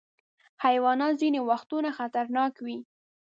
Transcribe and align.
حیوانات 0.63 1.13
ځینې 1.21 1.39
وختونه 1.49 1.89
خطرناک 1.99 2.53
وي. 2.65 2.77